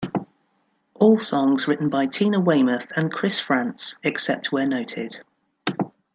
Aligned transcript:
All 0.95 1.19
songs 1.19 1.67
written 1.67 1.87
by 1.87 2.07
Tina 2.07 2.39
Weymouth 2.39 2.91
and 2.95 3.11
Chris 3.13 3.39
Frantz, 3.39 3.97
except 4.01 4.51
where 4.51 4.65
noted. 4.67 5.19